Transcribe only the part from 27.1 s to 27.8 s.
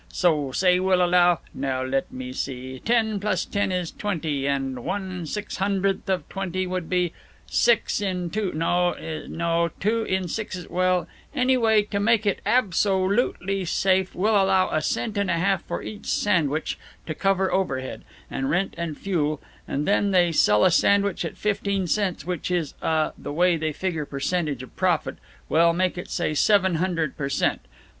per cent.!